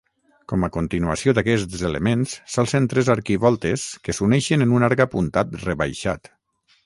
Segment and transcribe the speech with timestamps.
[0.51, 6.33] Com a continuació d'aquests elements s'alcen tres arquivoltes que s'uneixen en un arc apuntat rebaixat.